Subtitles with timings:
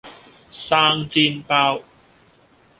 [0.51, 1.79] 生煎包